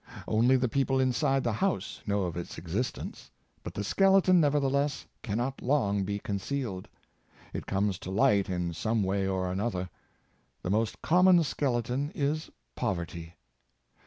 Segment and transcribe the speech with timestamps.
[0.27, 3.29] Only the people inside the house know of its existence.
[3.61, 6.87] But the skeleton, nevertheless, cannot long be concealed.
[7.53, 9.91] It comes to light in some way or another.
[10.63, 13.35] The most common skeleton is poverty.